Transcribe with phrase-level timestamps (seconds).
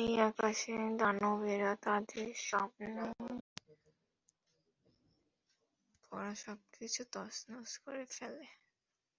[0.00, 3.04] এই আকাশের দানবেরা, তাদের সামনে
[6.12, 8.46] পড়া সবকিছু তছনছ করে ফেলে।